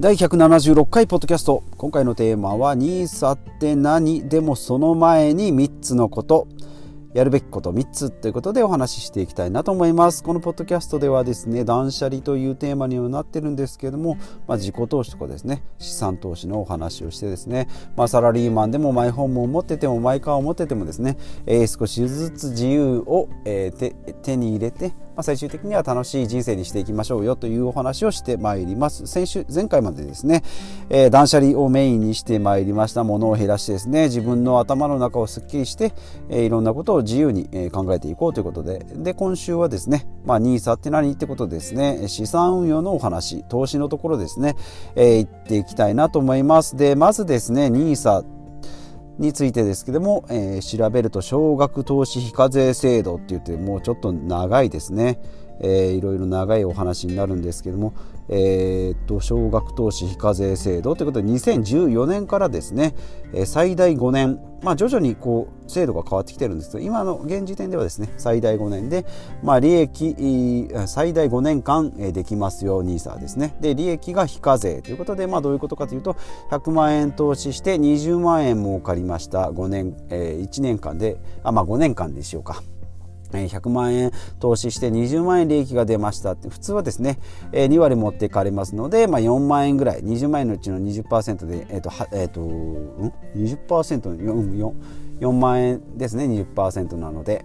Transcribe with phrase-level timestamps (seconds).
[0.00, 1.64] 第176回ポッドキャスト。
[1.76, 6.46] 今回のテーマは NISA って何でもその前に3つのこと。
[7.14, 10.22] やるべきこと3つということでお話ししていきたいなと思います。
[10.22, 14.16] このポッドキャストではですね断捨離というテーマにはなってるんですけども、
[14.46, 29.08] まあ、自己投資とかですね資産投資のお話をしてですね、まあ、サラリーマンでもマイホームを持っててもマイカーを持っててもですね、えー、少しずつ自由を、えー、手に入れてまあ、最終的には楽しい人生にしていきましょうよというお話をしてまいります。
[29.08, 30.44] 先週前回までですね、
[30.90, 35.92] えー、断捨離をメインにしてまいりましたものを減らしてですね自分の頭の中をすっきりして、
[36.28, 38.86] えー、いろんなことを自由に考えていこうということで。
[38.94, 44.54] で今週はですね、まあ、NISA って何ってことですね資産運用のお話投資のところですね、
[44.94, 46.76] えー、言っていきたいなと思います。
[46.76, 48.37] でまずですね NISA
[49.18, 55.18] についてですけども、えー、調べると少額投資非課税制度って言ってもうちょっと長いですね。
[55.60, 57.94] えー、いろいろ長いお話になるんですけども、
[58.28, 62.94] えー、っと少額投資非課税制度ということで2014年からですね、
[63.32, 69.06] えー、最大5年、まあ、徐々にこう制度が変わってきてるんですけど今の現時点ではですね最大5年で、
[69.42, 73.56] まあ、利益最大5年間できますよ NISA ですね。
[73.60, 76.16] で利益が非課税ということで、まあ、どういうことかというと
[76.50, 79.50] 100万円投資して20万円儲かりました。
[79.50, 82.62] 5年、えー、1年間であまあ5年間でしょうか。
[83.30, 86.32] 100万円投資して20万円利益が出ました。
[86.32, 87.18] って普通はですね
[87.52, 94.72] 2割持っていかれますので、まあ、4万円ぐらい20万円のうちの20%で、えーとえーとん、20%の 4,
[95.20, 97.44] 4万円ですね20%なので。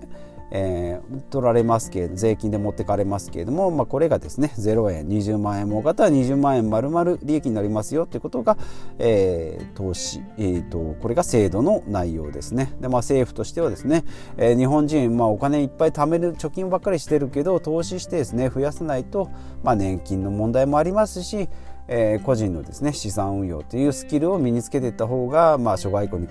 [0.56, 8.56] えー、取られますけれど税金で持ってかれますけれども、まあ、これがですね0円20万円儲かったら20万円丸々利益になりますよということが、
[9.00, 12.72] えー、投資、えーと、これが制度の内容ですね。
[12.80, 14.06] で、まあ、政府としてはですね、
[14.38, 19.32] えー、日本人、まあ、お金いっぱい貯める貯金ばっかりしてるけど投資してですね増やさないと、
[19.64, 21.50] まあ、年金の問題もありますし
[21.88, 26.30] えー、個人のですね資産運用というスキルを身につけていった方が、まあ、諸外国に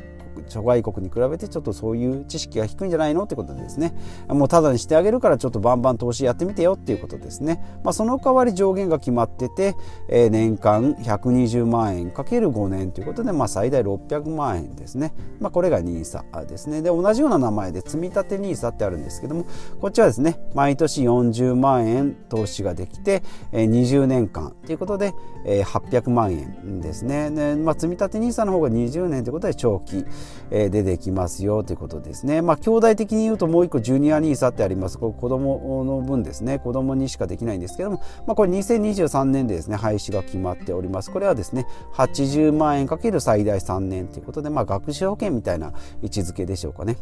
[0.49, 3.95] 諸外国に比べてちょっとそういう知識が低いんじゃないのってことでですね。
[4.29, 9.75] もうただにしてあげるからちょっとバンバン投資やってみてよっていうことですね、まあ、その代わり上限が決まってて、
[10.09, 16.83] えー、年間120万円かける5年ということで、まあ、最大600万円ですね、まあ、これが NISA ですね。
[16.83, 19.47] で同じような名前で積立 NISA ってあるんですけども
[19.81, 23.23] こっちはですね毎年40万円投資ができて、
[23.53, 27.31] えー、20年間ということで、えー、800万円ですね。
[27.31, 30.05] で、まあ、積立 NISA の方が20年ということで長期
[30.51, 32.43] え出てきますよということですね。
[32.43, 34.99] まあ、兄弟的に言うともう一個ジュニア NISA ってあります。
[34.99, 36.59] これ子供の分ですね。
[36.59, 41.11] 子供にしかできないんですけども、まあ、これ2023年でですね、廃止が決まっております。
[41.11, 45.73] これはですね、80万円かける最大3年ということで、まあ、学習保険みたいな
[46.03, 46.97] 位置づけでしょうかね。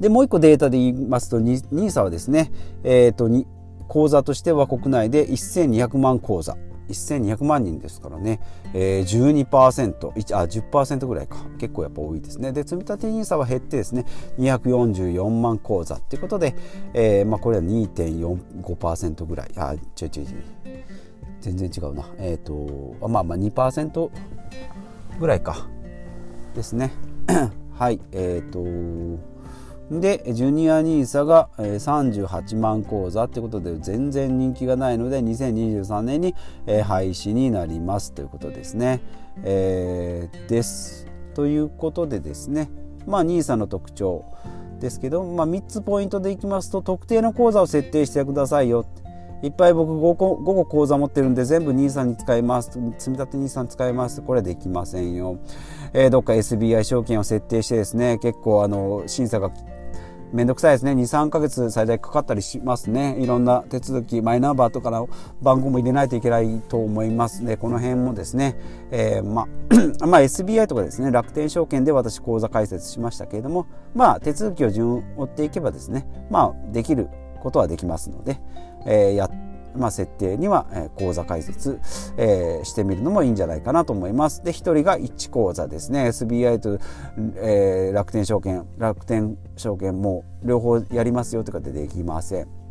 [0.00, 2.52] で、もう一個データで言いますと、NISA はですね、
[2.84, 3.28] えっ、ー、と、
[3.88, 6.56] 口座としては国内で1200万口座
[6.88, 8.40] 1200万人ですからね、
[8.74, 11.36] えー、12%あ10%ぐらいか。
[11.58, 12.52] 結構やっぱ多いですね。
[12.52, 14.04] で積立 NISA は減ってですね。
[14.38, 16.54] 244万口座っていうことで、
[16.94, 19.50] えーまあ、これは2.45%ぐらい。
[19.56, 20.26] あちょいちょい
[21.40, 22.04] 全然違うな。
[22.18, 24.10] えっ、ー、とまあまあ2%
[25.18, 25.68] ぐらいか。
[26.54, 26.90] ですね。
[27.78, 28.00] はい。
[28.12, 29.35] えっ、ー、と
[29.90, 36.34] でジュニア NISA が38万口座ってことで全然人気がないので2023年に
[36.84, 39.00] 廃止になりますということですね。
[39.44, 41.06] えー、です。
[41.34, 42.68] ということでですね。
[43.06, 44.24] まあ NISA の特徴
[44.80, 48.84] ですけど、まあ、3つポイントでいきますと特定の口座を設定してくださいよ
[49.42, 52.70] いっぱい僕 5, 個5個口座持ってるんで全部 NISA に使います。
[52.72, 54.22] 積み立て NISA に使います。
[54.22, 55.38] これできませんよ、
[55.92, 59.50] えー、どっか SBI 証券を設定してですね結構あの審査が
[60.32, 60.92] めんどくさいですね。
[60.92, 63.16] 23ヶ月最大かかったりしますね。
[63.20, 65.08] いろんな手続きマイナンバーとかの
[65.40, 67.44] 番号も入れないといけないと思います。
[67.44, 68.56] でこの辺もですね、
[68.90, 69.46] えー、ま
[70.06, 71.10] まあ SBI とかですね。
[71.10, 76.06] 楽天証券で私口座開設しましたけれどもまあ手続きを順を追っていけばですね。
[76.30, 77.08] まあできる
[77.40, 78.40] ことはできますので、
[78.84, 79.45] えー、やって
[79.76, 81.80] まあ、設定には、え口座開設、
[82.16, 84.42] えー、してみるのもいいんじゃないかなと思います。
[84.42, 86.08] で、1人が1口座ですね。
[86.08, 86.78] SBI と、
[87.36, 92.65] えー、楽天証券、楽天証券も両方やりますよという方できません。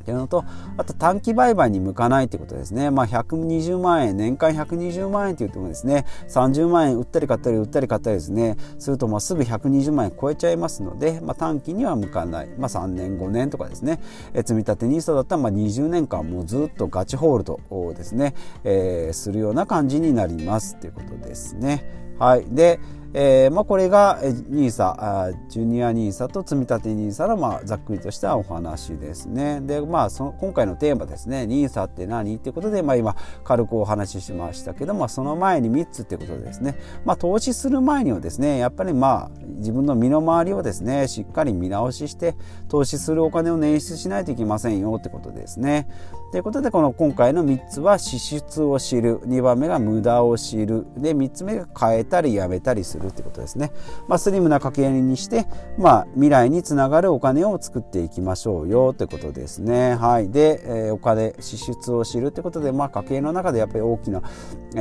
[0.00, 0.44] っていうのと
[0.76, 8.56] あと短期売買に向かないということですね、まあ、120万円年間120万円といってもですね30万円売ったり買ったり売ったり買ったりですね。
[8.78, 14.00] するとまあすぐ120万円超えちゃいますので、まあ、短期には向かない、まあ、3年5年とかですね。
[14.34, 22.09] 積み立て NISA だったらまあ20年間もうずっとガチホールドをですね、えー、するような感じになりますということですね。
[22.20, 22.78] はい、で
[23.12, 29.60] えーまあ、これが NISA ジュニア NISA と積立 NISA の、まあ、ざっくりとしたお話ですね。
[29.62, 31.42] で、まあ、その今回のテーマですね。
[31.42, 42.36] NISA って何っていうことで、まあ、今軽くお話ししましたけど、まあ、その前に3つってことですね、まあ、投資する前にはですねやっぱりまあ自分の身の回りをですねしっかり見直しして
[42.68, 45.88] 投資するお金を捻出しないといけませんよってことですね。
[46.30, 49.18] ということでこの今回の3つは支出を知る。
[49.22, 50.86] 2番目が無駄を知る。
[50.96, 53.72] で3つ目が変えたりやめたりするってことですね、
[54.06, 55.46] まあ、スリムな家計にして、
[55.76, 59.96] まあ、未来につながるお金を作っていきましょうよってことですね。
[59.96, 60.30] はい。
[60.30, 64.22] で、えー、お金支出を知るってことで、まあ、家計の中でやっぱり大きな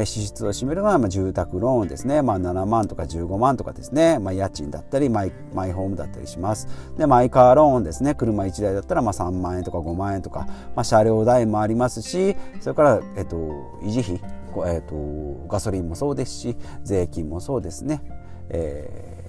[0.05, 6.67] 支出を占めるのは、まあ、住宅ローンですね、まあ、7万とか15万とかですね、まあ、家賃だったりマイマイホームだったりします。
[6.95, 8.13] でマイカーローンですね。
[8.13, 10.45] 車1台だったらまあ3万円とか5万円とか、
[10.75, 13.37] まあ、車両代もありますしそれから、えっと、
[13.81, 14.21] 維持費、
[14.73, 14.95] えっと、
[15.47, 18.01] ガソリンもそうですし税金もそうですね、
[18.49, 19.28] え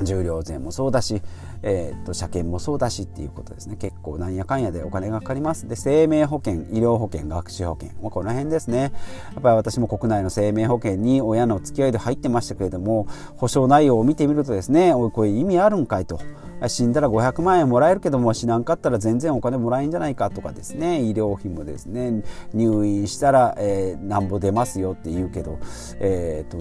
[0.00, 1.22] 重量税もそうだし、
[1.62, 3.76] えーと、車検もそうだしっていうことですね。
[3.76, 5.68] 結構なんやかんやでお金がかかります。
[5.68, 8.92] で生命保険医療保険学習保険、まあ、この辺ですね。
[9.34, 13.06] やっぱり私も国内の生命保険に親の付き合いで入ってましたけれども
[13.36, 16.20] 保証内容を見てみるとですねおいこれ意味あるんかいと。
[16.68, 21.02] 死んだら500万円もらえるけども死なんかったら全然お金もらえんじゃないかとかですね。
[21.02, 25.58] 医療費もですね入院したら、えー、なんぼ出ますよって言うけど
[26.00, 26.58] えっ、と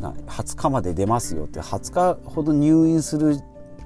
[0.00, 3.40] 20日まで出ますよって20日ほど入院する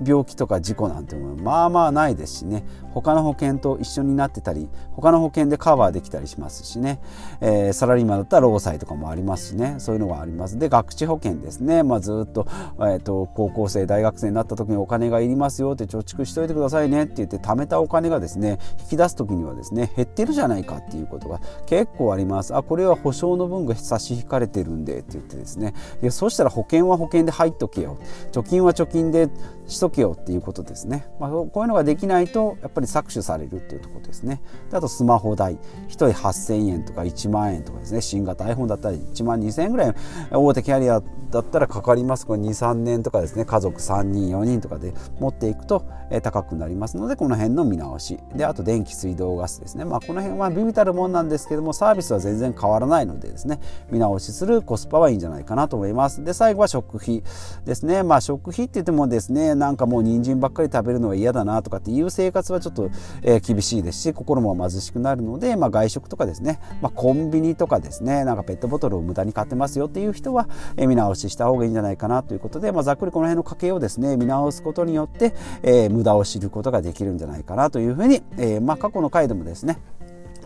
[0.05, 2.65] 病気とか事故なんてもまあまあないですしね。
[2.93, 7.01] 他の保険と一緒になってたり他の保険でカバーできたりしますしね、
[7.41, 9.77] えー、サラリーマンだったら労災とかもありますしね。
[9.79, 10.59] そういうのがあります。
[10.59, 12.47] で学知保険ですね、まあ、ずっと,、
[12.79, 17.05] えーと、高校生大学生になった時にお金がいりますよって貯蓄しといてくださいね。
[17.05, 22.55] って言って貯めたお金がですね引き出す時にはですね減ってるじゃないかっていうことが結構あります。
[22.55, 25.73] あこれは保証の分が差し引かれてるんでって言ってですね。
[26.03, 27.97] いやそうしたら保険は保険で入っとけよ。
[28.33, 29.31] 貯金は貯金で
[29.67, 34.43] しとけよっていうことですね、まあ、こういうのができないとやっぱり搾取されるっていうところですね。
[34.71, 35.55] であとスマホ代。
[35.89, 38.01] 1人8000円とか1万円とかですね。
[38.01, 39.95] 新型 iPhone だったら1万2000円ぐらい
[40.33, 42.27] 大手キャリアだったらかかります。
[42.27, 43.45] これ23年とかですね。
[43.45, 45.85] 家族3人4人とかで持っていくと、
[46.23, 48.19] 高くなりますのでこの辺の見直し。
[48.35, 49.85] であと電気水道ガスですね。
[49.85, 53.61] まあこの辺はビビたるもんなんですけどもサービスは全然変わらないのでですね。
[53.91, 56.23] 見直しするコスパはいいんじゃないかなと思います。
[56.23, 57.23] で最後は食費
[57.65, 58.03] ですね。
[58.03, 62.91] まあ食費って言ってもですねなんかもう人参ばっかり食べるのは嫌だなとかっていう生活はちょっと、
[63.23, 68.25] えー、厳しいですし心も貧しくなるので、まあ、外食とかですね、まあ、コンビニとかですね。
[68.25, 70.47] なんかペットボトルを無駄に買ってますよっていう人は、
[70.77, 79.79] えー、見直しした方がいいんじゃないかなということで、まあ、ざっくりこの辺の家計をですね見直すことによって、えー、無駄を知ることができるんじゃないかなというふうに、えーまあ、過去の回でもですね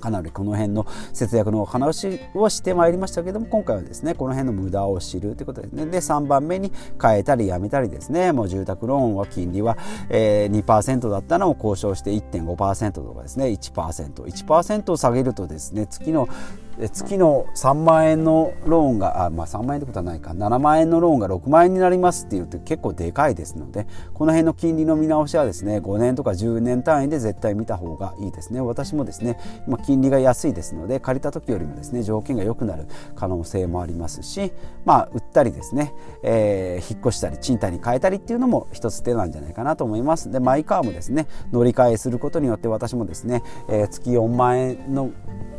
[0.07, 5.87] かなりこの辺の節約の話をしてまいりましたけども今回はですねこの辺の無駄を知るということですね。
[5.87, 6.73] で3番目に
[7.03, 8.31] 変えたりやめたりですね。
[8.31, 9.77] もう住宅ローンは金利は、
[10.09, 13.47] えー、2%だったのを交渉して1.5%とかですね。
[13.47, 16.29] 1%1% 1%を下げるとですね月の
[16.79, 20.33] 月の3万円のローンがあ、まあ、3万円ってことはないか。
[20.33, 28.61] 7万円のローンが6万円になりますっていうと結構でかいですのでこの辺の金利の見直しはですね5年とか10年単位で絶対見た方がいいですね。
[28.61, 34.53] 私もですね今金利が安いですので借りた時よりもですね条件が良くなる可能性もありますし
[34.85, 40.31] まあ売ったりですね、えー、引っ越したり賃貸に変えたりっていうのも一つ手なんじゃないかなと思います。
[40.31, 45.11] でマイカーもですね乗り換えすることによって私もですね、えー、月4万円の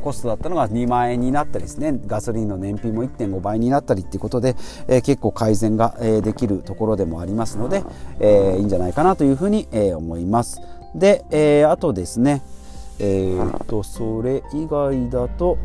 [0.04, 4.56] コストだったのが2万円になったりですねガソリンの燃費も1.5倍になったりっていうことで、
[4.87, 7.83] えー、結構改善が、えー、できるところでもありますので、
[8.19, 10.61] えー、いいんじゃないかなというふうに、えー、思います。
[10.95, 12.42] で、えー、あとですね
[12.99, 15.57] えー、とそれ以外だと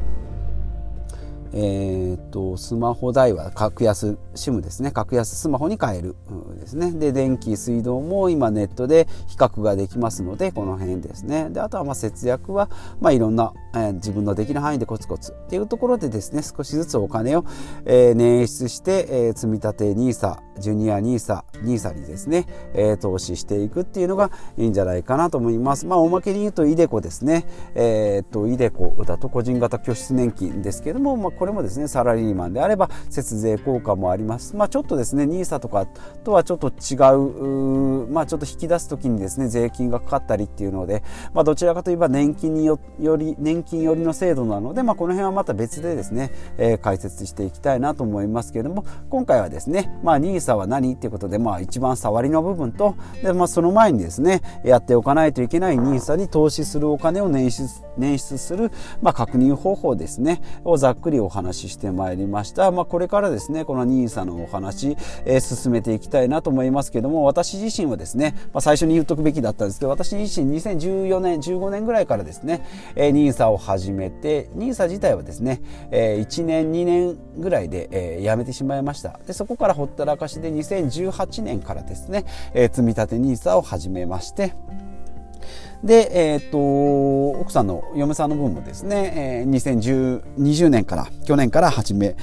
[1.54, 4.90] えーと、スマホ代は格安 SIM ですね。
[4.90, 6.16] 格安スマホに変える
[6.59, 6.92] ですね。
[6.92, 11.50] で電気水道も今ネットで比較ができますのでこの辺ですね。
[11.50, 17.44] であとはまあ節約は、まあ、いろんな、えー、自分のできる範囲でコツコツっていうところでですね少しずつお金を、
[17.85, 25.87] えー、捻出して、えー、積み立て NISA ジュニア NISA NISA にですね、えー、投資していくっていうのがいいんじゃないかなと思います。
[25.87, 27.44] まあおまけに言うと iDeCo ですね。
[27.75, 41.02] えー、っと iDeCo だと個人型拠出年金ですけども、まあこれもですねサラリーマンであれば節税効果もあります、まあ、ちょっとですね NISA とかとはちょっと違うまあ、ちょっと引き出す時にですね税金がかかったりっていうので、
[41.34, 42.78] まあ、どちらかといえば年金によ
[43.16, 57.68] り年金寄りの制度なので、まあ、この辺はまた別でですね、えー、解説していきたいなと思いますけれども今回はですね、ま、NISA は何っていうことで、まあ、一番触りの部分とで、まあ、その前にですねやっておかないといけない NISA に投資するお金を捻出
[57.99, 58.70] 捻出する、
[59.00, 79.18] まあ、確認方法ですねをざっくりお話ししてまいりました、まあ、これからですねこの NISA のお話、えー、進めていきたいなと思いますけども私自身はですね、まあ、最初に言っとくべきだったんですけど私自身2014年15年ぐらいからですね、えー、NISA を始めて NISA 自体はですね、えー、1年2年ぐらいで、えー、やめてしまいました。
[79.26, 82.24] でそこからほったらかしで2018年からですね、
[82.54, 84.54] えー、積立 NISA を始めまして
[85.84, 86.58] で、えっ、と、
[87.30, 92.16] 奥さんの嫁さんの分もですね、えー、2020年から、去年から始め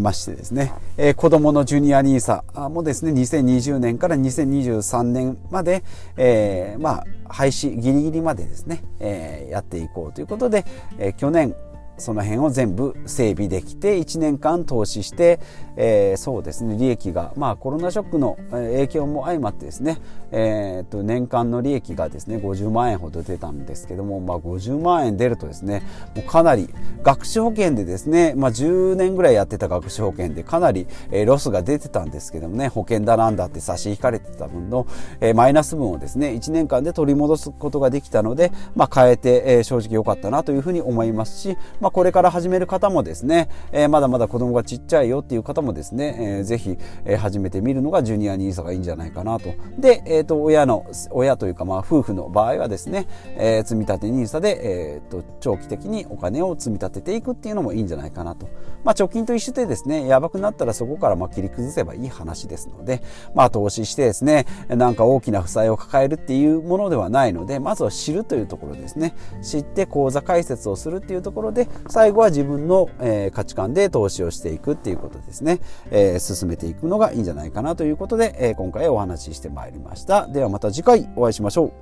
[0.00, 5.84] ましてですね、えー、子供のジュニア NISA もですね、2020年から2023年まで、
[6.16, 10.64] えー、まあ、廃止ギリギリまでですね、えー、やっていこうということで、
[10.98, 11.54] えー、去年、
[11.98, 15.40] その辺を全部整備できて1年間投資して、
[15.76, 19.98] えー、そうですね利益が、まあ、コロナショックの影響も相まってですね、
[20.32, 25.82] えー、と年間の利益がですね50万円ほど出たんですけども、まあ、50万円出るとですね
[26.14, 26.68] もうかなり
[27.02, 34.86] 学資保険でですね、まあ、10年ぐらいやってた学資保険でかなり、えー、ロスが出てたんですけどもね保険だなんだって差し引かれてた分の、
[35.20, 49.52] えー、マイナス分をですね1年間で取り戻すことができたので、まあ、変えて、えー、正直良かったなというふうに思いますし、まあ、これから始める方もですね、えー、まだまだ子供がちっちゃいよっていう方もですね、えー、ぜひ、えー、始めてみるのがジュニア NISA がいいんじゃないかなと。
[49.76, 58.48] で、えっ、ー、と、親の、親というかまあ夫婦の場合はですね、えー、積立 NISA で、えっ、ー、と、長期的にお金を積み立てていくっていうのもいいんじゃないかなと。
[58.84, 63.02] まあ、貯金と一緒でですね、やばくなったらそこからま切り崩せばいい話ですので、
[63.34, 69.14] まあ、投資してですね、なんか大きな負債を抱えるっていうものではないので、まずは知るというところですね。
[69.42, 75.60] 知って口座開設をするっていうところで、最後は自分のえ、価値観で投資をしていくっていうことですね、
[75.90, 80.26] えー、進めていくのがいいんじゃないかなということで、え、今回お話ししてまいりました。
[80.26, 81.72] ではまた次回お会いしましょ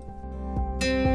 [0.80, 1.11] う。